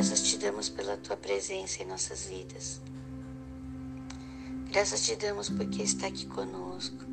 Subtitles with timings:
[0.00, 2.80] Graças te damos pela tua presença em nossas vidas.
[4.70, 7.04] Graças te damos porque está aqui conosco.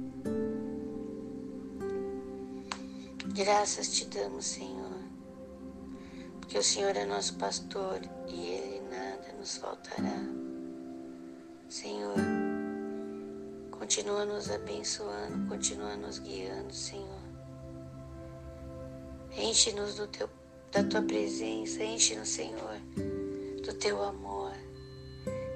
[3.36, 5.02] Graças te damos, Senhor,
[6.40, 8.00] porque o Senhor é nosso pastor
[8.30, 10.22] e Ele nada nos faltará.
[11.68, 12.16] Senhor,
[13.70, 17.28] continua nos abençoando, continua nos guiando, Senhor.
[19.38, 20.30] Enche-nos do teu,
[20.72, 22.80] da tua presença, enche-nos, Senhor,
[23.64, 24.54] do teu amor.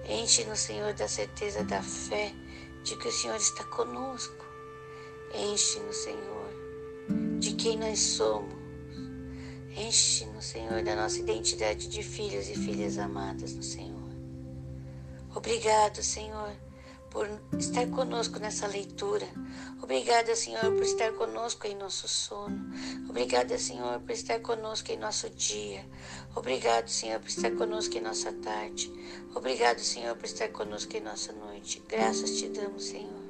[0.08, 2.34] Enche-nos, Senhor, da certeza da fé
[2.84, 4.46] de que o Senhor está conosco.
[5.34, 8.62] Enche-nos, Senhor, de quem nós somos.
[9.76, 14.12] Enche-nos, Senhor, da nossa identidade de filhos e filhas amadas no Senhor.
[15.34, 16.71] Obrigado, Senhor
[17.12, 17.28] por
[17.60, 19.28] estar conosco nessa leitura.
[19.84, 22.74] Obrigada, Senhor, por estar conosco em nosso sono.
[23.10, 25.86] Obrigada, Senhor, por estar conosco em nosso dia.
[26.34, 28.92] Obrigado, Senhor, por estar conosco em nossa tarde.
[29.36, 31.84] Obrigado, Senhor, por estar conosco em nossa noite.
[31.88, 33.22] Graças te damos, Senhor.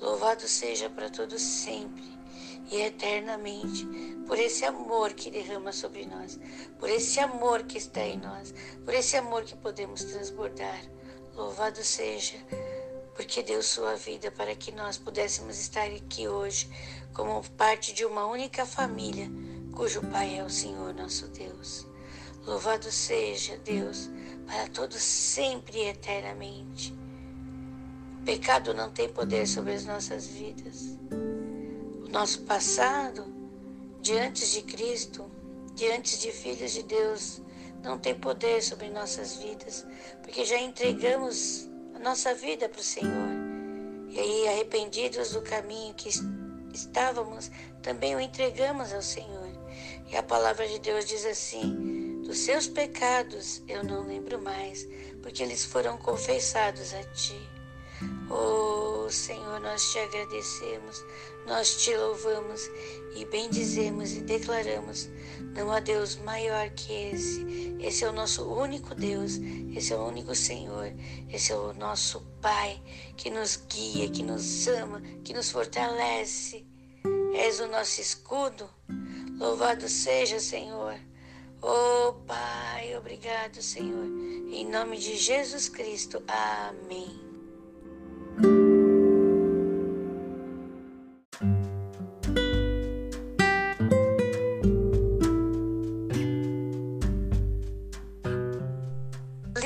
[0.00, 2.04] Louvado seja para todos sempre
[2.70, 3.84] e eternamente
[4.28, 6.38] por esse amor que derrama sobre nós,
[6.78, 8.54] por esse amor que está em nós,
[8.84, 10.80] por esse amor que podemos transbordar.
[11.34, 12.36] Louvado seja
[13.14, 16.68] porque deu sua vida para que nós pudéssemos estar aqui hoje
[17.12, 19.30] como parte de uma única família,
[19.72, 21.86] cujo Pai é o Senhor nosso Deus.
[22.46, 24.10] Louvado seja Deus
[24.46, 26.94] para todos sempre e eternamente.
[28.20, 30.98] O pecado não tem poder sobre as nossas vidas.
[32.04, 33.24] O nosso passado,
[34.00, 35.30] diante de Cristo,
[35.74, 37.40] diante de filhos de Deus,
[37.82, 39.86] não tem poder sobre nossas vidas,
[40.22, 41.69] porque já entregamos
[42.00, 43.30] nossa vida para o Senhor.
[44.08, 46.08] E aí, arrependidos do caminho que
[46.72, 47.50] estávamos,
[47.82, 49.50] também o entregamos ao Senhor.
[50.10, 54.86] E a palavra de Deus diz assim: Dos seus pecados eu não lembro mais,
[55.22, 57.59] porque eles foram confessados a ti.
[58.30, 61.04] Oh Senhor, nós te agradecemos,
[61.46, 62.70] nós te louvamos
[63.14, 65.08] e bendizemos e declaramos:
[65.54, 67.44] não há Deus maior que esse.
[67.80, 69.32] Esse é o nosso único Deus,
[69.74, 70.92] esse é o único Senhor,
[71.28, 72.80] esse é o nosso Pai
[73.16, 76.64] que nos guia, que nos ama, que nos fortalece.
[77.34, 78.68] És o nosso escudo.
[79.38, 80.94] Louvado seja, Senhor.
[81.62, 84.06] Oh Pai, obrigado, Senhor.
[84.52, 86.22] Em nome de Jesus Cristo.
[86.28, 87.29] Amém.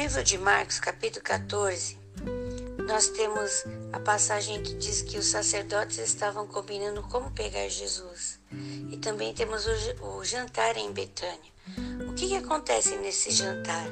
[0.05, 1.97] Livro de Marcos, capítulo 14,
[2.87, 8.39] nós temos a passagem que diz que os sacerdotes estavam combinando como pegar Jesus.
[8.91, 9.65] E também temos
[10.03, 11.51] o, jantar em Betânia.
[12.07, 13.87] O que, que acontece nesse jantar?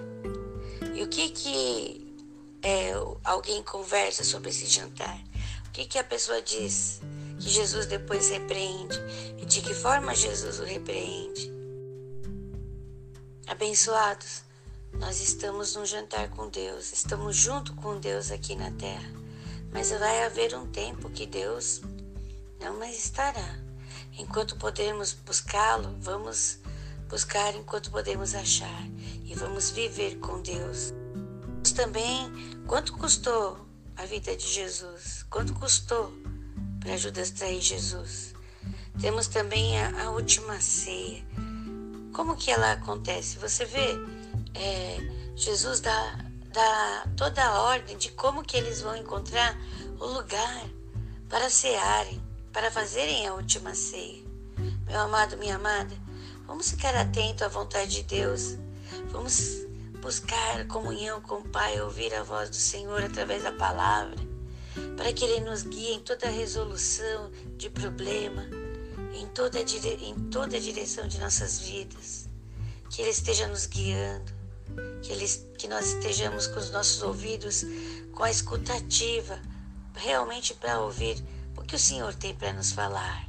[0.94, 2.14] E o que, que
[2.60, 2.92] é,
[3.24, 5.18] alguém conversa sobre esse jantar?
[5.66, 7.00] O que, que a pessoa diz
[7.40, 8.98] que Jesus depois repreende?
[9.38, 11.50] E de que forma Jesus o repreende?
[13.46, 14.41] Abençoados,
[14.94, 19.12] nós estamos num jantar com Deus, estamos junto com Deus aqui na terra.
[19.72, 21.80] Mas vai haver um tempo que Deus
[22.60, 23.58] não mais estará.
[24.18, 26.58] Enquanto podemos buscá-lo, vamos
[27.08, 28.86] buscar enquanto podemos achar
[29.24, 30.92] e vamos viver com Deus.
[31.74, 32.30] Também,
[32.66, 33.66] quanto custou
[33.96, 35.24] a vida de Jesus?
[35.30, 36.12] Quanto custou
[36.80, 38.34] para Judas trair Jesus?
[39.00, 41.24] Temos também a, a última ceia.
[42.12, 43.38] Como que ela acontece?
[43.38, 43.98] Você vê
[44.54, 44.98] é,
[45.34, 46.18] Jesus dá,
[46.52, 49.58] dá toda a ordem de como que eles vão encontrar
[49.98, 50.66] o lugar
[51.28, 54.22] para cearem, para fazerem a última ceia.
[54.86, 55.96] Meu amado, minha amada,
[56.46, 58.58] vamos ficar atento à vontade de Deus.
[59.10, 59.66] Vamos
[60.00, 64.16] buscar comunhão com o Pai, ouvir a voz do Senhor através da palavra,
[64.96, 68.44] para que Ele nos guie em toda resolução de problema,
[69.14, 72.28] em toda, em toda a direção de nossas vidas.
[72.90, 74.32] Que Ele esteja nos guiando,
[75.02, 77.64] que, eles, que nós estejamos com os nossos ouvidos
[78.12, 79.40] com a escutativa,
[79.94, 81.22] realmente para ouvir
[81.56, 83.28] o que o Senhor tem para nos falar.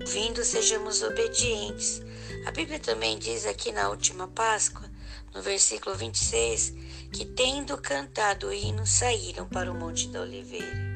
[0.00, 2.02] Ouvindo, sejamos obedientes.
[2.46, 4.88] A Bíblia também diz aqui na última Páscoa,
[5.34, 6.74] no versículo 26,
[7.12, 10.88] que tendo cantado o hino, saíram para o Monte da Oliveira.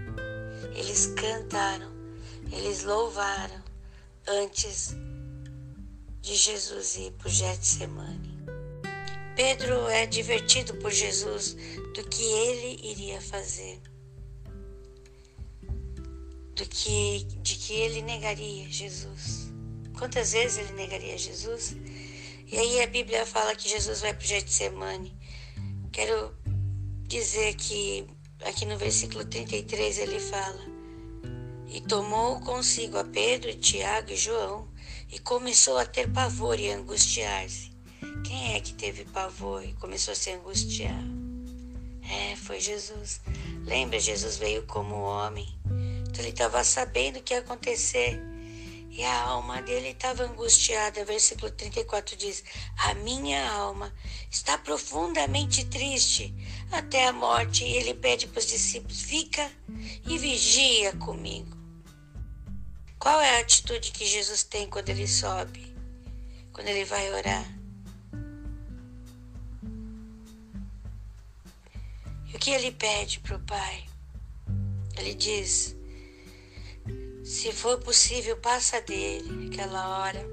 [0.74, 1.90] Eles cantaram,
[2.50, 3.62] eles louvaram
[4.26, 4.94] antes
[6.20, 8.31] de Jesus ir para o Getsemane.
[9.34, 11.56] Pedro é divertido por Jesus
[11.94, 13.80] do que ele iria fazer,
[16.54, 19.50] do que de que ele negaria Jesus.
[19.96, 21.74] Quantas vezes ele negaria Jesus?
[22.46, 25.16] E aí a Bíblia fala que Jesus vai para o Getsemane.
[25.90, 26.34] Quero
[27.08, 28.06] dizer que
[28.44, 30.60] aqui no versículo 33 ele fala:
[31.68, 34.68] E tomou consigo a Pedro, Tiago e João,
[35.10, 37.71] e começou a ter pavor e angustiar-se.
[38.24, 41.02] Quem é que teve pavor e começou a se angustiar?
[42.08, 43.20] É, foi Jesus.
[43.64, 45.48] Lembra, Jesus veio como homem.
[46.08, 48.20] Então ele estava sabendo o que ia acontecer.
[48.90, 51.04] E a alma dele estava angustiada.
[51.04, 52.44] Versículo 34 diz:
[52.76, 53.92] A minha alma
[54.30, 56.34] está profundamente triste
[56.70, 57.64] até a morte.
[57.64, 59.50] E ele pede para os discípulos: Fica
[60.06, 61.56] e vigia comigo.
[62.98, 65.74] Qual é a atitude que Jesus tem quando ele sobe?
[66.52, 67.61] Quando ele vai orar?
[72.32, 73.84] E o que ele pede para o Pai?
[74.96, 75.76] Ele diz:
[77.24, 80.26] se for possível, passa dele aquela hora.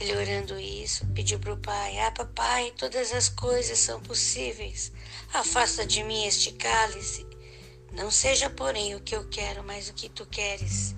[0.00, 4.92] Ele orando isso, pediu para o pai: Ah, papai, todas as coisas são possíveis.
[5.32, 7.26] Afasta de mim este cálice.
[7.92, 10.94] Não seja, porém, o que eu quero, mas o que tu queres.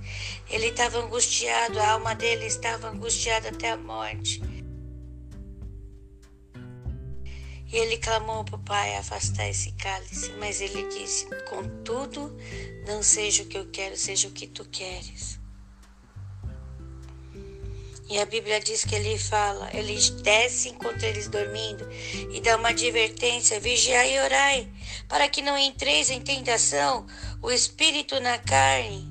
[0.49, 4.43] Ele estava angustiado, a alma dele estava angustiada até a morte.
[7.73, 12.37] E ele clamou para o Pai afastar esse cálice, mas ele disse: Contudo,
[12.87, 15.39] não seja o que eu quero, seja o que tu queres.
[18.09, 21.89] E a Bíblia diz que ele fala, ele desce enquanto eles dormindo
[22.33, 24.69] e dá uma advertência: vigiai e orai,
[25.09, 27.07] para que não entreis em tentação.
[27.41, 29.09] O espírito na carne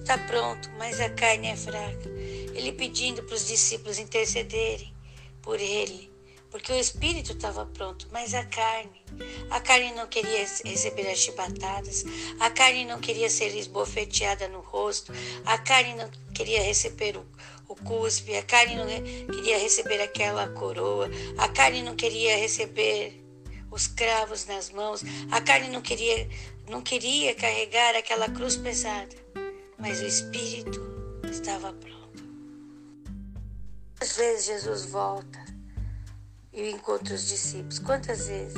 [0.00, 2.08] está pronto, mas a carne é fraca.
[2.54, 4.94] Ele pedindo para os discípulos intercederem
[5.42, 6.13] por ele
[6.54, 9.02] porque o espírito estava pronto, mas a carne,
[9.50, 12.04] a carne não queria receber as chibatadas,
[12.38, 15.12] a carne não queria ser esbofeteada no rosto,
[15.44, 17.26] a carne não queria receber o,
[17.68, 23.20] o cuspe, a carne não queria receber aquela coroa, a carne não queria receber
[23.68, 25.02] os cravos nas mãos,
[25.32, 26.28] a carne não queria,
[26.68, 29.16] não queria carregar aquela cruz pesada,
[29.76, 30.80] mas o espírito
[31.28, 32.22] estava pronto.
[34.00, 35.53] Às vezes Jesus volta
[36.54, 37.78] e encontra os discípulos.
[37.80, 38.54] Quantas vezes?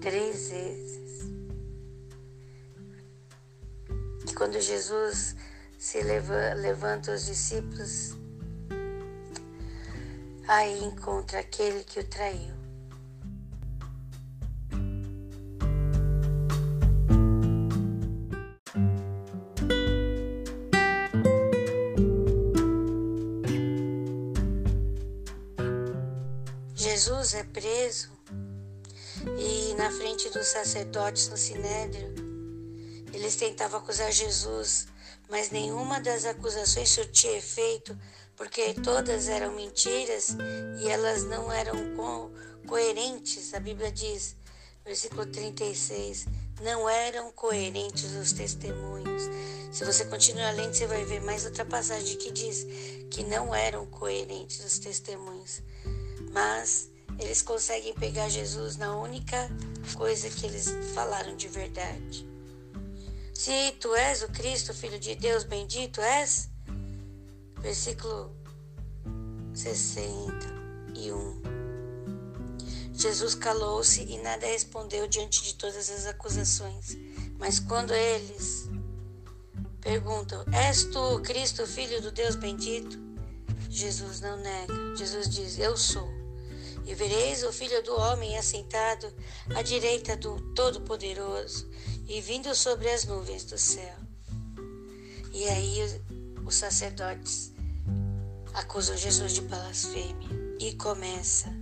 [0.00, 1.30] Três vezes.
[4.28, 5.34] E quando Jesus
[5.78, 8.16] se leva, levanta os discípulos,
[10.46, 12.57] aí encontra aquele que o traiu.
[27.28, 28.10] Jesus é preso
[29.38, 32.14] e na frente dos sacerdotes no Sinédrio,
[33.12, 34.86] eles tentavam acusar Jesus,
[35.28, 37.98] mas nenhuma das acusações surtia efeito,
[38.34, 40.36] porque todas eram mentiras
[40.80, 42.30] e elas não eram co
[42.66, 43.52] coerentes.
[43.52, 44.34] A Bíblia diz,
[44.84, 46.26] versículo 36,
[46.62, 49.24] não eram coerentes os testemunhos.
[49.70, 52.66] Se você continuar lendo, você vai ver mais outra passagem que diz
[53.10, 55.60] que não eram coerentes os testemunhos
[56.32, 59.50] mas eles conseguem pegar Jesus na única
[59.94, 62.28] coisa que eles falaram de verdade.
[63.34, 66.48] Se tu és o Cristo, Filho de Deus, bendito és.
[67.60, 68.36] Versículo
[69.54, 71.40] 61.
[72.92, 76.96] Jesus calou-se e nada respondeu diante de todas as acusações.
[77.38, 78.68] Mas quando eles
[79.80, 82.98] perguntam: És tu o Cristo, Filho do Deus bendito?
[83.70, 84.96] Jesus não nega.
[84.96, 86.17] Jesus diz: Eu sou
[86.88, 89.12] e vereis o Filho do Homem assentado
[89.54, 91.68] à direita do Todo-Poderoso
[92.08, 93.94] e vindo sobre as nuvens do céu.
[95.34, 95.80] E aí
[96.46, 97.52] os sacerdotes
[98.54, 100.28] acusam Jesus de blasfêmia
[100.58, 101.54] e começa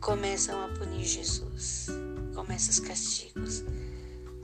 [0.00, 1.86] começam a punir Jesus.
[2.34, 3.64] Começam os castigos.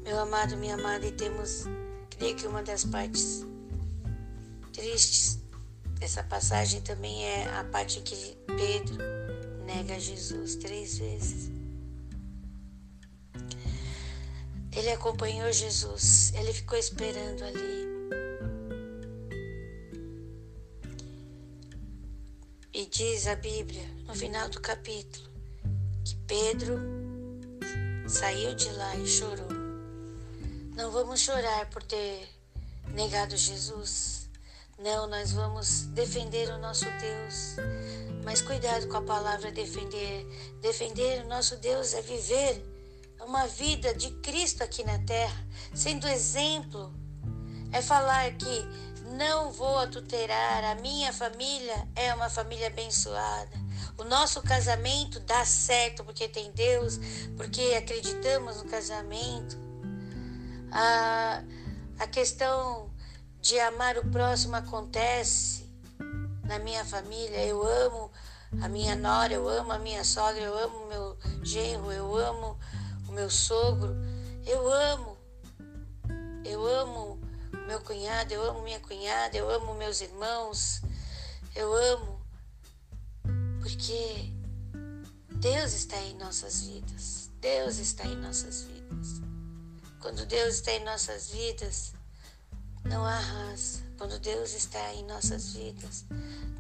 [0.02, 1.64] Meu amado, minha amada, e temos,
[2.11, 3.44] creio que uma das partes
[4.73, 5.44] tristes
[6.04, 9.02] essa passagem também é a parte que Pedro
[9.64, 11.50] nega Jesus três vezes.
[14.70, 17.84] Ele acompanhou Jesus, ele ficou esperando ali.
[22.75, 25.30] E diz a Bíblia, no final do capítulo,
[26.04, 26.78] que Pedro
[28.06, 29.49] saiu de lá e chorou.
[30.76, 32.28] Não vamos chorar por ter
[32.92, 34.24] negado Jesus.
[34.78, 37.57] Não, nós vamos defender o nosso Deus.
[38.25, 40.26] Mas cuidado com a palavra defender.
[40.61, 42.64] Defender o nosso Deus é viver
[43.21, 46.93] uma vida de Cristo aqui na terra, sendo exemplo.
[47.73, 48.69] é falar que
[49.16, 53.64] não vou adulterar, a minha família é uma família abençoada.
[53.97, 56.99] O nosso casamento dá certo porque tem Deus,
[57.37, 59.57] porque acreditamos no casamento.
[60.73, 61.43] A,
[61.99, 62.90] a questão
[63.45, 65.69] de amar o próximo acontece
[66.45, 67.45] na minha família.
[67.45, 68.11] Eu amo
[68.63, 72.59] a minha nora, eu amo a minha sogra, eu amo meu genro, eu amo
[73.07, 73.95] o meu sogro,
[74.47, 75.19] eu amo.
[76.43, 77.21] Eu amo
[77.67, 80.81] meu cunhado, eu amo minha cunhada, eu amo meus irmãos,
[81.55, 82.21] eu amo
[83.61, 84.33] porque
[85.33, 87.31] Deus está em nossas vidas.
[87.43, 89.21] Deus está em nossas vidas.
[90.01, 91.93] Quando Deus está em nossas vidas,
[92.85, 93.83] não há raça.
[93.97, 96.05] Quando Deus está em nossas vidas,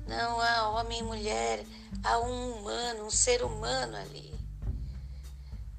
[0.06, 1.66] não há homem e mulher,
[2.02, 4.34] há um humano, um ser humano ali.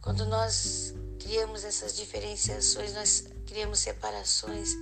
[0.02, 4.76] Quando nós criamos essas diferenciações, nós criamos separações,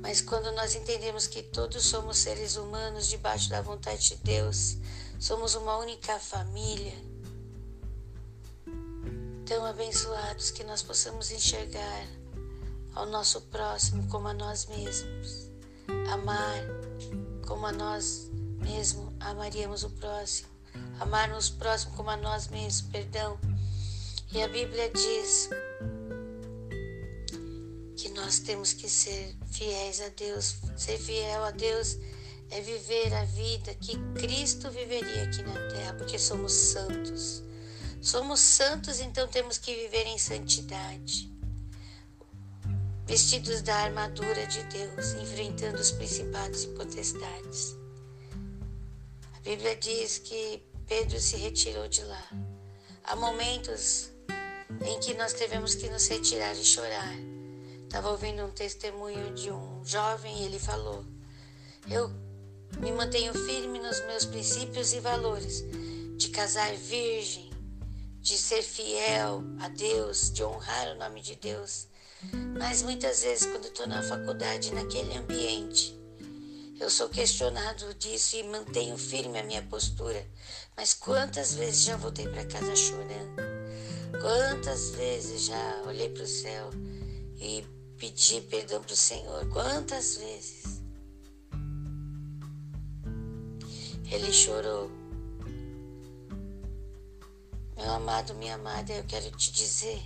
[0.00, 4.78] mas quando nós entendemos que todos somos seres humanos debaixo da vontade de Deus,
[5.18, 6.94] somos uma única família,
[9.44, 12.06] tão abençoados que nós possamos enxergar
[12.94, 15.50] ao nosso próximo como a nós mesmos,
[16.12, 16.62] amar
[17.46, 20.48] como a nós mesmos amaríamos o próximo,
[21.00, 23.38] amar nos próximo como a nós mesmos, perdão.
[24.32, 25.48] E a Bíblia diz
[27.96, 30.56] que nós temos que ser fiéis a Deus.
[30.76, 31.96] Ser fiel a Deus
[32.50, 37.42] é viver a vida que Cristo viveria aqui na terra, porque somos santos.
[38.00, 41.33] Somos santos, então temos que viver em santidade
[43.06, 47.76] vestidos da armadura de Deus, enfrentando os principados e potestades.
[49.36, 52.28] A Bíblia diz que Pedro se retirou de lá.
[53.04, 54.10] Há momentos
[54.86, 57.14] em que nós tivemos que nos retirar e chorar.
[57.84, 61.04] Estava ouvindo um testemunho de um jovem e ele falou:
[61.90, 62.10] Eu
[62.78, 65.62] me mantenho firme nos meus princípios e valores
[66.16, 67.50] de casar virgem,
[68.20, 71.86] de ser fiel a Deus, de honrar o nome de Deus
[72.58, 75.98] mas muitas vezes, quando estou na faculdade, naquele ambiente,
[76.80, 80.26] eu sou questionado disso e mantenho firme a minha postura.
[80.76, 83.42] Mas quantas vezes já voltei para casa chorando?
[84.20, 86.70] Quantas vezes já olhei para o céu
[87.36, 87.64] e
[87.96, 89.48] pedi perdão para o Senhor?
[89.48, 90.82] Quantas vezes?
[94.10, 94.90] Ele chorou.
[97.76, 100.02] Meu amado, minha amada, eu quero te dizer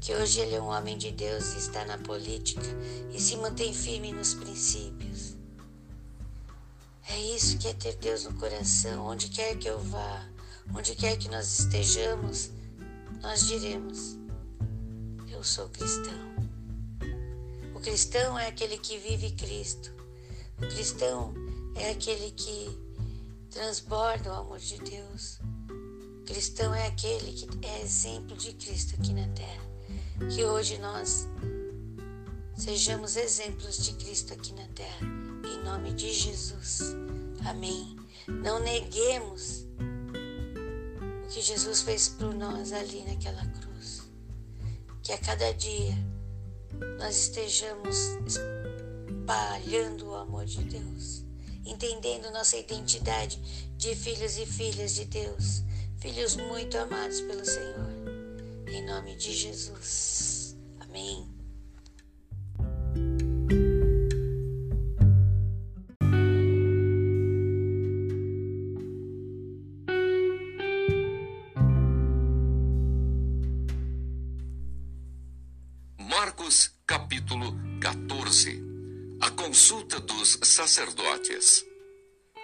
[0.00, 2.66] que hoje ele é um homem de Deus e está na política
[3.12, 5.36] e se mantém firme nos princípios.
[7.06, 10.26] É isso que é ter Deus no coração, onde quer que eu vá,
[10.74, 12.50] onde quer que nós estejamos,
[13.20, 14.16] nós diremos:
[15.28, 16.30] Eu sou cristão.
[17.74, 19.92] O cristão é aquele que vive Cristo.
[20.58, 21.34] O cristão
[21.74, 22.78] é aquele que
[23.50, 25.40] transborda o amor de Deus.
[26.20, 29.69] O cristão é aquele que é exemplo de Cristo aqui na terra.
[30.28, 31.26] Que hoje nós
[32.56, 35.06] sejamos exemplos de Cristo aqui na terra,
[35.44, 36.94] em nome de Jesus.
[37.44, 37.96] Amém.
[38.28, 39.66] Não neguemos
[41.24, 44.02] o que Jesus fez por nós ali naquela cruz.
[45.02, 45.96] Que a cada dia
[46.98, 47.96] nós estejamos
[49.30, 51.24] espalhando o amor de Deus,
[51.64, 53.40] entendendo nossa identidade
[53.76, 55.62] de filhos e filhas de Deus,
[55.98, 57.99] filhos muito amados pelo Senhor.
[58.72, 60.56] Em nome de Jesus.
[60.78, 61.28] Amém.
[75.98, 78.62] Marcos capítulo 14
[79.20, 81.64] A consulta dos sacerdotes.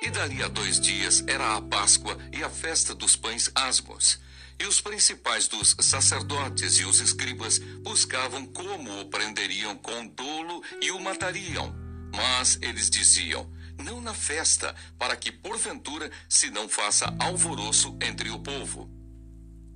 [0.02, 4.25] E dali a dois dias era a Páscoa e a festa dos pães asmos.
[4.58, 10.90] E os principais dos sacerdotes e os escribas buscavam como o prenderiam com dolo e
[10.90, 11.74] o matariam.
[12.14, 18.38] Mas eles diziam: Não na festa, para que porventura se não faça alvoroço entre o
[18.38, 18.90] povo.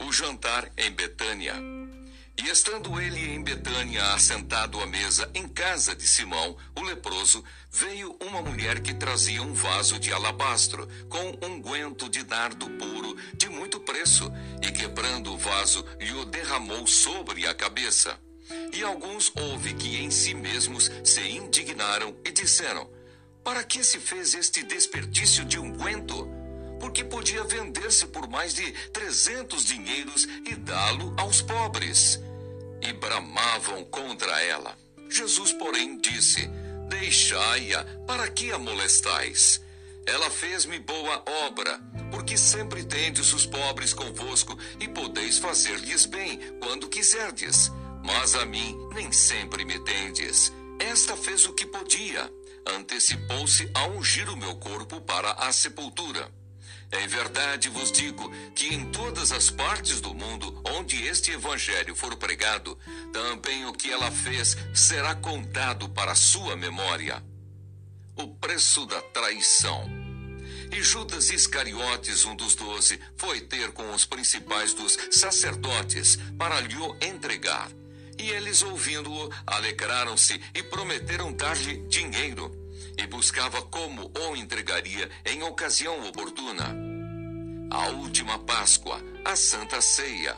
[0.03, 1.80] O jantar em Betânia.
[2.43, 8.17] E estando ele em Betânia, assentado à mesa em casa de Simão, o leproso, veio
[8.19, 13.79] uma mulher que trazia um vaso de alabastro com unguento de nardo puro de muito
[13.81, 14.33] preço,
[14.63, 18.19] e quebrando o vaso, lhe o derramou sobre a cabeça.
[18.73, 22.91] E alguns houve que em si mesmos se indignaram e disseram:
[23.45, 26.27] Para que se fez este desperdício de unguento?
[26.81, 32.19] Porque podia vender-se por mais de trezentos dinheiros e dá-lo aos pobres
[32.83, 34.77] e bramavam contra ela.
[35.09, 36.49] Jesus, porém, disse:
[36.89, 39.61] Deixai-a, para que a molestais?
[40.07, 46.89] Ela fez-me boa obra, porque sempre tendes os pobres convosco e podeis fazer-lhes bem quando
[46.89, 47.71] quiserdes.
[48.03, 50.53] Mas a mim nem sempre me tendes.
[50.79, 52.33] Esta fez o que podia,
[52.67, 56.40] antecipou-se a ungir o meu corpo para a sepultura.
[56.93, 62.17] Em verdade vos digo que em todas as partes do mundo onde este evangelho for
[62.17, 62.77] pregado,
[63.13, 67.23] também o que ela fez será contado para sua memória.
[68.17, 69.89] O preço da traição.
[70.73, 76.77] E Judas Iscariotes, um dos doze, foi ter com os principais dos sacerdotes para lhe
[77.03, 77.71] entregar.
[78.19, 82.61] E eles, ouvindo-o, alegraram-se e prometeram dar-lhe dinheiro
[82.97, 86.75] e buscava como o entregaria em ocasião oportuna.
[87.71, 90.37] A última Páscoa, a Santa Ceia.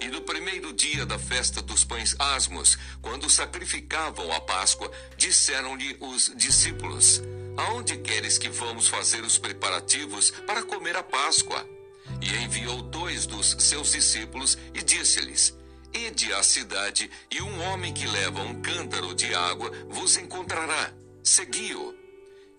[0.00, 6.32] E no primeiro dia da festa dos pães asmos, quando sacrificavam a Páscoa, disseram-lhe os
[6.36, 7.22] discípulos:
[7.56, 11.66] Aonde queres que vamos fazer os preparativos para comer a Páscoa?
[12.20, 15.54] E enviou dois dos seus discípulos e disse-lhes:
[15.94, 20.92] Ide à cidade, e um homem que leva um cântaro de água vos encontrará
[21.24, 21.94] segui-o.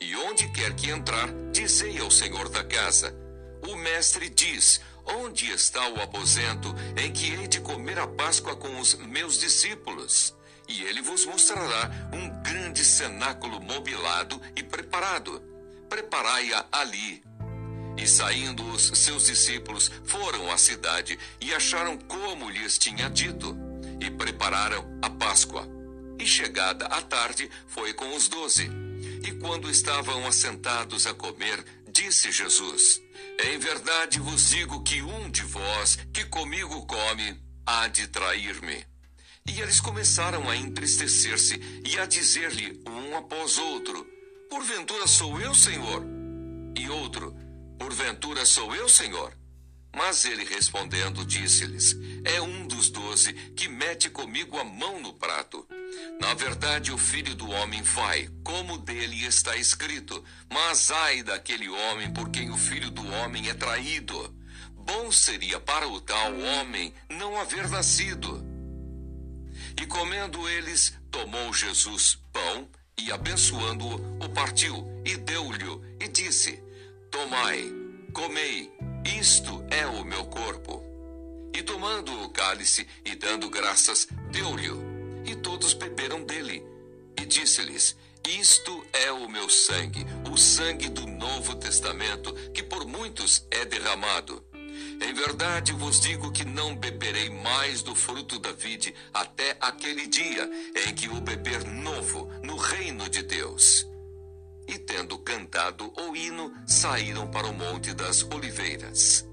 [0.02, 3.16] E onde quer que entrar, dizei ao senhor da casa:
[3.62, 8.80] O mestre diz: Onde está o aposento em que hei de comer a Páscoa com
[8.80, 10.36] os meus discípulos?
[10.68, 15.42] E ele vos mostrará um grande cenáculo mobilado e preparado.
[15.88, 17.24] Preparai-a ali.
[17.96, 23.56] E saindo os seus discípulos, foram à cidade e acharam como lhes tinha dito,
[24.02, 25.75] e prepararam a Páscoa.
[26.20, 28.70] E chegada a tarde, foi com os doze.
[29.24, 33.02] E quando estavam assentados a comer, disse Jesus:
[33.44, 38.86] Em verdade vos digo que um de vós que comigo come há de trair-me.
[39.48, 44.06] E eles começaram a entristecer-se e a dizer-lhe um após outro:
[44.50, 46.04] Porventura sou eu, Senhor?
[46.75, 47.36] E outro:
[47.78, 49.34] Porventura sou eu, Senhor?
[49.96, 55.66] Mas ele respondendo disse-lhes: É um dos doze que mete comigo a mão no prato.
[56.20, 62.12] Na verdade, o filho do homem vai, como dele está escrito: Mas ai daquele homem
[62.12, 64.36] por quem o filho do homem é traído.
[64.74, 68.46] Bom seria para o tal homem não haver nascido.
[69.81, 75.66] E comendo eles, tomou Jesus pão e, abençoando-o, o partiu e deu-lhe
[76.00, 76.62] e disse:
[77.10, 77.72] Tomai,
[78.14, 78.72] comei,
[79.05, 80.83] isto é o meu corpo.
[81.53, 84.70] E tomando o cálice e dando graças, deu-lhe
[85.25, 86.63] e todos beberam dele.
[87.20, 87.96] E disse-lhes:
[88.27, 94.44] Isto é o meu sangue, o sangue do Novo Testamento, que por muitos é derramado.
[95.01, 100.50] Em verdade vos digo que não beberei mais do fruto da vide até aquele dia
[100.85, 103.85] em que o beber novo no reino de Deus.
[104.68, 109.25] E tendo cantado o hino, saíram para o Monte das Oliveiras.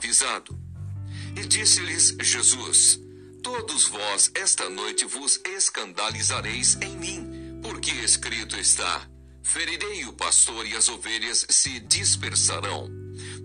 [0.00, 0.58] avisado.
[1.36, 3.00] E disse-lhes Jesus:
[3.42, 9.09] Todos vós esta noite vos escandalizareis em mim, porque escrito está:
[9.42, 12.88] Ferirei o pastor e as ovelhas se dispersarão.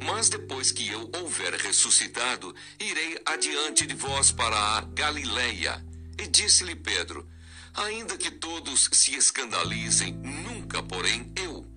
[0.03, 5.83] Mas depois que eu houver ressuscitado, irei adiante de vós para a Galileia.
[6.17, 7.27] E disse-lhe Pedro:
[7.73, 11.75] Ainda que todos se escandalizem, nunca, porém, eu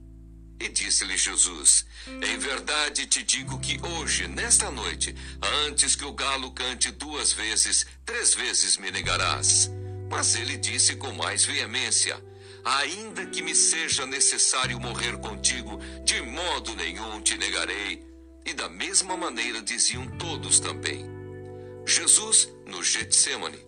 [0.61, 5.15] e disse-lhe Jesus: Em verdade te digo que hoje, nesta noite,
[5.67, 9.71] antes que o galo cante duas vezes, três vezes me negarás.
[10.11, 12.21] Mas ele disse com mais veemência:
[12.65, 18.05] Ainda que me seja necessário morrer contigo, de modo nenhum te negarei.
[18.45, 21.05] E da mesma maneira diziam todos também.
[21.87, 23.67] Jesus no Getsemane.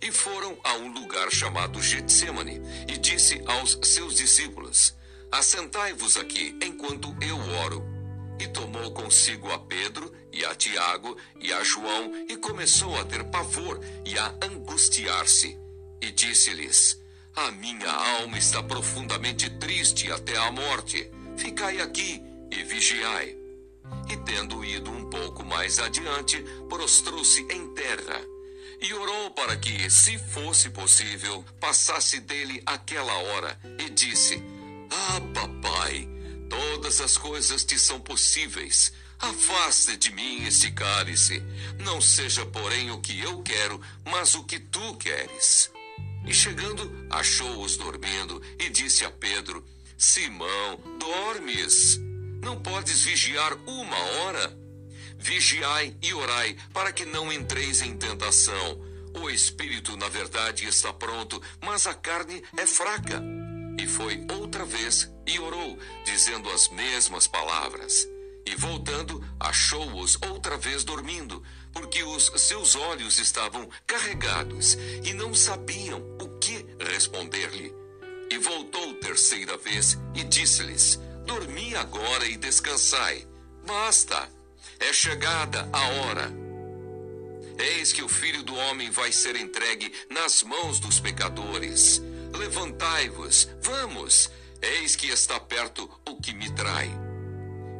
[0.00, 4.94] E foram a um lugar chamado Getsemane, e disse aos seus discípulos:
[5.30, 7.84] Assentai-vos aqui enquanto eu oro.
[8.38, 13.24] E tomou consigo a Pedro e a Tiago e a João e começou a ter
[13.24, 15.58] pavor e a angustiar-se.
[16.00, 17.00] E disse-lhes:
[17.46, 21.08] A minha alma está profundamente triste até a morte.
[21.36, 22.20] Ficai aqui
[22.50, 23.36] e vigiai.
[24.10, 28.20] E tendo ido um pouco mais adiante, prostrou-se em terra
[28.80, 34.42] e orou para que, se fosse possível, passasse dele aquela hora, e disse:
[34.90, 36.08] ah, papai,
[36.50, 38.92] todas as coisas te são possíveis.
[39.20, 41.40] Afaste de mim este cálice.
[41.78, 45.70] Não seja, porém, o que eu quero, mas o que tu queres.
[46.28, 49.64] E chegando, achou-os dormindo e disse a Pedro:
[49.96, 51.98] Simão, dormes?
[52.42, 54.54] Não podes vigiar uma hora?
[55.18, 58.78] Vigiai e orai, para que não entreis em tentação.
[59.22, 63.22] O espírito, na verdade, está pronto, mas a carne é fraca.
[63.78, 68.06] E foi outra vez e orou, dizendo as mesmas palavras.
[68.48, 76.02] E voltando, achou-os outra vez dormindo, porque os seus olhos estavam carregados e não sabiam
[76.40, 77.74] que responder-lhe.
[78.30, 83.26] E voltou terceira vez e disse-lhes: Dormi agora e descansai.
[83.66, 84.28] Basta,
[84.80, 86.32] é chegada a hora.
[87.58, 92.00] Eis que o filho do homem vai ser entregue nas mãos dos pecadores.
[92.32, 94.30] Levantai-vos, vamos,
[94.62, 96.88] eis que está perto o que me trai.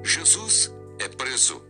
[0.03, 1.63] Jesus é preso.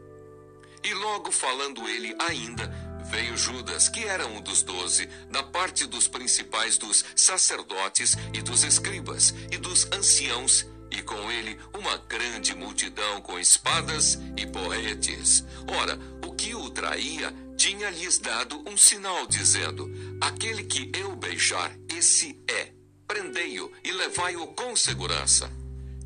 [0.83, 2.73] E logo falando ele ainda,
[3.11, 8.65] veio Judas, que era um dos doze, da parte dos principais dos sacerdotes e dos
[8.65, 15.45] escribas e dos anciãos, e com ele uma grande multidão com espadas e porretes.
[15.67, 19.91] Ora, o que o traía tinha-lhes dado um sinal, dizendo:
[20.21, 22.73] Aquele que eu beijar, esse é.
[23.07, 25.51] Prendei-o e levai-o com segurança.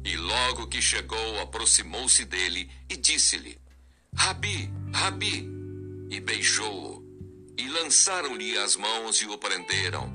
[0.04, 3.58] E logo que chegou, aproximou-se dele e disse-lhe:
[4.14, 5.61] Rabi, Rabi!
[6.12, 7.02] E beijou-o.
[7.56, 10.12] E lançaram-lhe as mãos e o prenderam.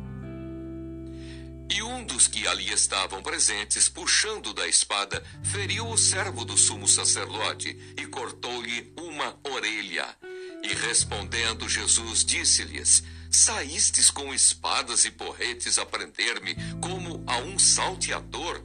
[1.73, 6.87] E um dos que ali estavam presentes, puxando da espada, feriu o servo do sumo
[6.87, 10.15] sacerdote e cortou-lhe uma orelha.
[10.61, 18.63] E respondendo, Jesus disse-lhes: Saístes com espadas e porretes a prender-me como a um salteador?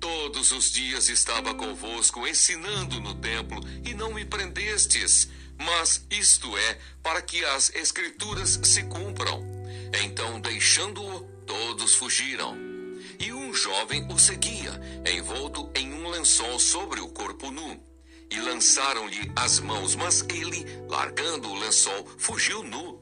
[0.00, 5.28] Todos os dias estava convosco ensinando no templo e não me prendestes.
[5.58, 9.44] Mas isto é para que as Escrituras se cumpram.
[10.04, 12.56] Então, deixando-o, todos fugiram.
[13.18, 14.72] E um jovem o seguia,
[15.10, 17.80] envolto em um lençol sobre o corpo nu.
[18.30, 23.00] E lançaram-lhe as mãos, mas ele, largando o lençol, fugiu nu.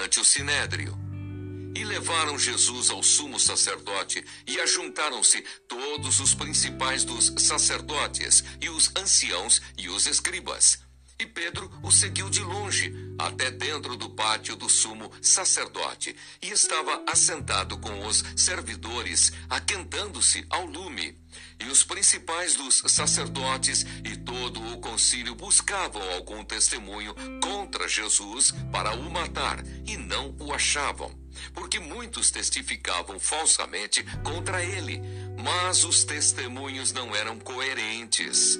[0.00, 0.98] Perante o sinédrio.
[1.76, 8.90] E levaram Jesus ao sumo sacerdote, e ajuntaram-se todos os principais dos sacerdotes, e os
[8.96, 10.78] anciãos e os escribas.
[11.20, 17.04] E Pedro o seguiu de longe, até dentro do pátio do sumo sacerdote, e estava
[17.06, 21.14] assentado com os servidores, aquentando-se ao lume.
[21.60, 28.94] E os principais dos sacerdotes e todo o concílio buscavam algum testemunho contra Jesus para
[28.94, 31.20] o matar, e não o achavam
[31.54, 35.00] porque muitos testificavam falsamente contra ele,
[35.42, 38.58] mas os testemunhos não eram coerentes.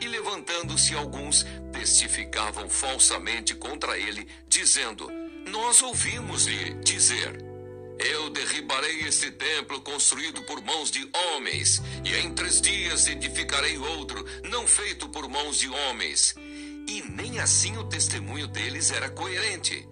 [0.00, 5.10] E levantando-se alguns, testificavam falsamente contra ele, dizendo:
[5.46, 7.38] Nós ouvimos-lhe dizer:
[7.98, 14.24] Eu derribarei este templo construído por mãos de homens, e em três dias edificarei outro,
[14.44, 16.34] não feito por mãos de homens.
[16.88, 19.86] E nem assim o testemunho deles era coerente.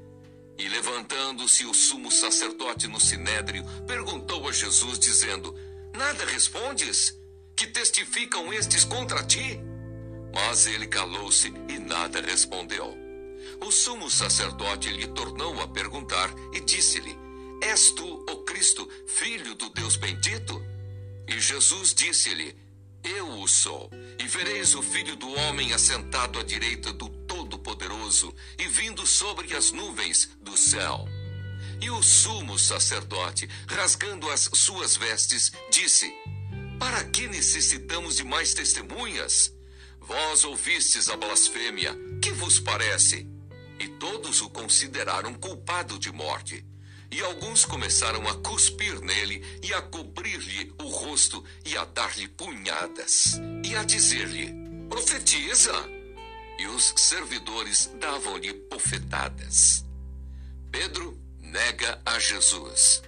[0.57, 5.55] E levantando-se o sumo sacerdote no sinédrio, perguntou a Jesus, dizendo:
[5.94, 7.14] Nada respondes?
[7.55, 9.61] Que testificam estes contra ti?
[10.33, 12.97] Mas ele calou-se e nada respondeu.
[13.61, 17.17] O sumo sacerdote lhe tornou a perguntar e disse-lhe:
[17.62, 20.62] És tu, o Cristo, filho do Deus bendito?
[21.27, 22.57] E Jesus disse-lhe:
[23.03, 28.69] Eu o sou, e vereis o filho do homem assentado à direita do Todo-Poderoso e
[28.69, 31.07] vindo sobre as nuvens do céu.
[31.81, 36.12] E o sumo sacerdote, rasgando as suas vestes, disse:
[36.79, 39.53] Para que necessitamos de mais testemunhas?
[40.09, 43.29] Vós ouvistes a blasfêmia, que vos parece?
[43.79, 46.66] E todos o consideraram culpado de morte.
[47.11, 53.38] E alguns começaram a cuspir nele e a cobrir-lhe o rosto e a dar-lhe punhadas
[53.64, 54.53] e a dizer-lhe:
[54.88, 55.99] Profetiza!
[56.59, 59.85] e os servidores davam-lhe bofetadas.
[60.73, 63.03] Pedro nega a Jesus.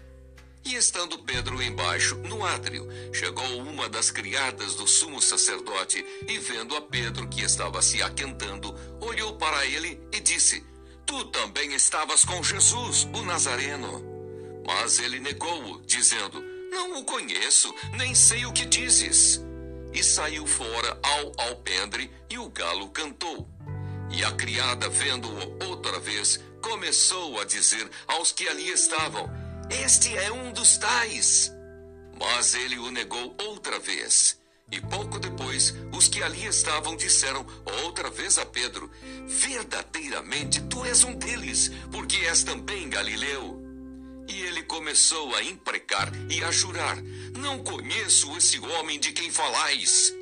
[0.65, 6.77] E estando Pedro embaixo, no átrio, chegou uma das criadas do sumo sacerdote e, vendo
[6.77, 10.65] a Pedro que estava se aquentando, olhou para ele e disse:
[11.07, 14.05] Tu também estavas com Jesus, o Nazareno.
[14.67, 19.41] Mas ele negou-o, dizendo: Não o conheço, nem sei o que dizes
[19.93, 23.49] e saiu fora ao alpendre, e o galo cantou.
[24.11, 29.31] E a criada, vendo-o outra vez, começou a dizer aos que ali estavam:
[29.71, 31.53] Este é um dos tais.
[32.19, 34.39] Mas ele o negou outra vez.
[34.71, 37.45] E pouco depois, os que ali estavam disseram
[37.85, 38.91] outra vez a Pedro:
[39.27, 43.61] Verdadeiramente tu és um deles, porque és também Galileu.
[44.29, 46.97] E ele começou a imprecar e a jurar:
[47.37, 50.15] Não conheço esse homem de quem falais.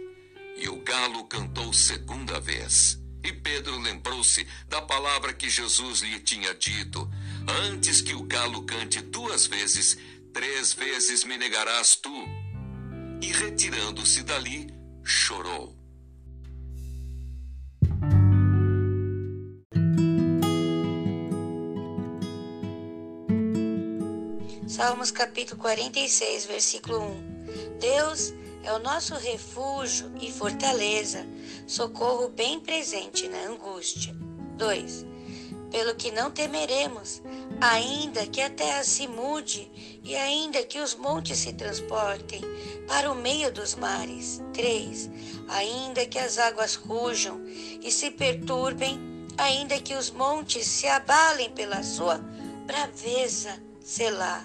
[0.56, 2.98] E o galo cantou segunda vez.
[3.22, 7.10] E Pedro lembrou-se da palavra que Jesus lhe tinha dito:
[7.48, 9.96] Antes que o galo cante duas vezes,
[10.34, 12.12] três vezes me negarás tu
[13.22, 14.68] e, retirando-se dali,
[15.02, 15.74] chorou.
[24.68, 27.78] Salmos capítulo 46, versículo 1.
[27.80, 31.26] Deus é o nosso refúgio e fortaleza,
[31.66, 34.14] socorro bem presente na angústia.
[34.58, 35.17] 2.
[35.70, 37.22] Pelo que não temeremos,
[37.60, 39.70] ainda que a terra se mude
[40.02, 42.40] e ainda que os montes se transportem
[42.86, 44.42] para o meio dos mares.
[44.54, 45.10] 3.
[45.48, 48.98] Ainda que as águas rujam e se perturbem,
[49.36, 52.18] ainda que os montes se abalem pela sua
[52.66, 53.62] braveza.
[53.80, 54.44] Selá.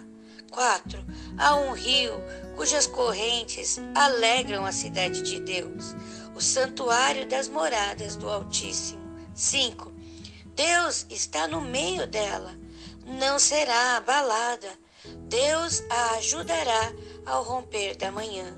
[0.51, 1.03] 4.
[1.37, 2.13] Há um rio
[2.55, 5.95] cujas correntes alegram a cidade de Deus,
[6.35, 9.01] o santuário das moradas do Altíssimo.
[9.33, 9.92] 5.
[10.55, 12.63] Deus está no meio dela
[13.05, 14.71] não será abalada.
[15.27, 16.93] Deus a ajudará
[17.25, 18.55] ao romper da manhã.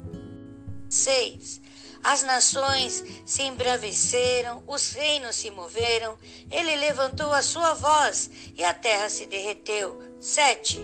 [0.89, 1.61] 6.
[2.03, 6.17] As nações se embraveceram, os reinos se moveram,
[6.51, 9.99] ele levantou a sua voz e a terra se derreteu.
[10.19, 10.79] 7.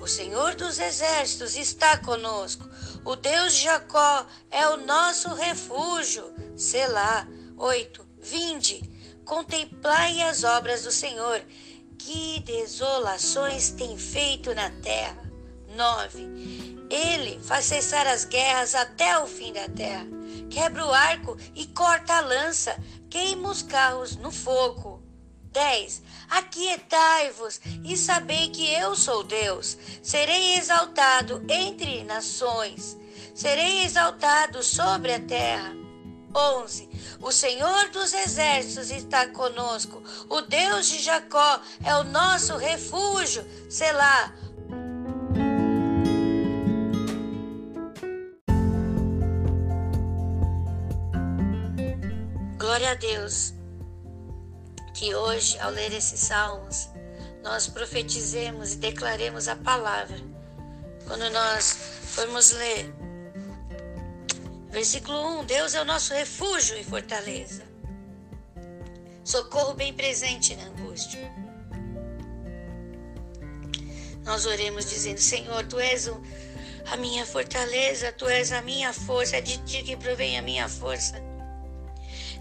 [0.00, 2.66] O Senhor dos exércitos está conosco,
[3.04, 6.34] o Deus de Jacó é o nosso refúgio.
[6.56, 7.28] Selá.
[7.56, 8.06] 8.
[8.18, 8.82] Vinde,
[9.24, 11.42] contemplai as obras do Senhor
[11.98, 15.22] que desolações tem feito na terra.
[15.74, 16.86] 9.
[16.90, 20.06] Ele faz cessar as guerras até o fim da terra.
[20.50, 22.76] Quebra o arco e corta a lança,
[23.10, 25.02] queima os carros no fogo.
[25.50, 26.02] 10.
[26.30, 29.78] Aquietai-vos e sabei que eu sou Deus.
[30.02, 32.96] Serei exaltado entre nações.
[33.34, 35.83] Serei exaltado sobre a terra.
[36.34, 36.88] 11.
[37.20, 40.02] O Senhor dos exércitos está conosco.
[40.28, 43.44] O Deus de Jacó é o nosso refúgio.
[43.70, 44.32] Selá.
[52.58, 53.54] Glória a Deus.
[54.94, 56.88] Que hoje, ao ler esses salmos,
[57.42, 60.16] nós profetizemos e declaremos a palavra.
[61.06, 61.76] Quando nós
[62.14, 62.94] formos ler
[64.74, 67.62] Versículo 1: Deus é o nosso refúgio e fortaleza,
[69.22, 71.32] socorro bem presente na angústia.
[74.24, 76.10] Nós oremos dizendo: Senhor, tu és
[76.90, 80.68] a minha fortaleza, tu és a minha força, é de ti que provém a minha
[80.68, 81.22] força.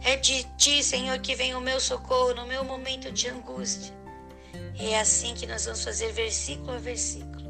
[0.04, 3.94] É de ti, Senhor, que vem o meu socorro no meu momento de angústia.
[4.74, 7.44] E é assim que nós vamos fazer versículo a versículo.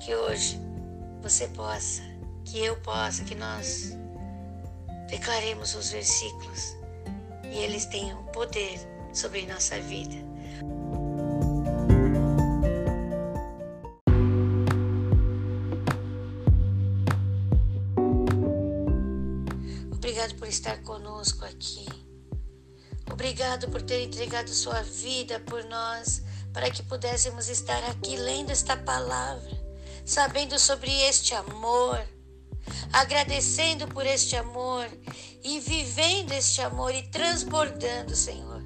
[0.00, 0.60] Que hoje
[1.22, 2.15] você possa
[2.46, 3.92] que eu possa, que nós
[5.08, 6.76] declaremos os versículos
[7.44, 8.78] e eles tenham poder
[9.12, 10.14] sobre nossa vida.
[19.92, 21.86] Obrigado por estar conosco aqui.
[23.10, 28.76] Obrigado por ter entregado sua vida por nós, para que pudéssemos estar aqui lendo esta
[28.76, 29.50] palavra,
[30.04, 32.15] sabendo sobre este amor
[32.96, 34.88] agradecendo por este amor
[35.44, 38.64] e vivendo este amor e transbordando, Senhor.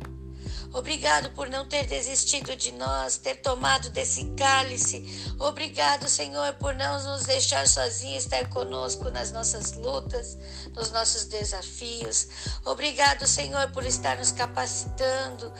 [0.72, 5.04] Obrigado por não ter desistido de nós, ter tomado desse cálice.
[5.36, 10.38] Obrigado, Senhor, por não nos deixar sozinhos, estar conosco nas nossas lutas,
[10.76, 12.28] nos nossos desafios.
[12.64, 15.52] Obrigado, Senhor, por estar nos capacitando,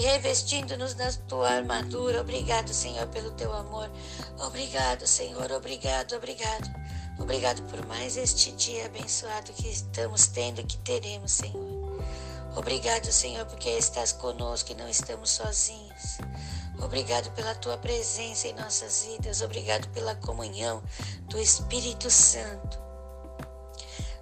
[0.00, 2.22] revestindo-nos na tua armadura.
[2.22, 3.90] Obrigado, Senhor, pelo teu amor.
[4.38, 5.52] Obrigado, Senhor.
[5.52, 6.87] Obrigado, obrigado.
[7.18, 12.02] Obrigado por mais este dia abençoado que estamos tendo e que teremos, Senhor.
[12.56, 16.18] Obrigado, Senhor, porque estás conosco e não estamos sozinhos.
[16.80, 19.42] Obrigado pela tua presença em nossas vidas.
[19.42, 20.82] Obrigado pela comunhão
[21.24, 22.78] do Espírito Santo.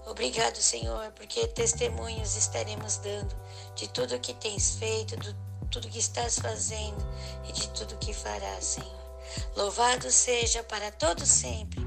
[0.06, 3.36] Obrigado, Senhor, porque testemunhos estaremos dando
[3.74, 5.36] de tudo que tens feito, de
[5.70, 7.06] tudo que estás fazendo
[7.46, 9.06] e de tudo que farás, Senhor.
[9.54, 11.84] Louvado seja para todo sempre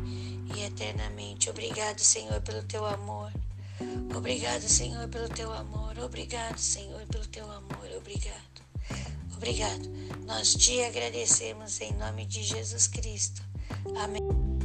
[0.55, 1.49] e eternamente.
[1.49, 3.31] Obrigado, Senhor, pelo teu amor.
[4.15, 5.97] Obrigado, Senhor, pelo teu amor.
[5.99, 7.89] Obrigado, Senhor, pelo teu amor.
[7.97, 8.61] Obrigado.
[9.35, 9.89] Obrigado.
[10.25, 13.41] Nós te agradecemos em nome de Jesus Cristo.
[13.95, 14.58] Amém.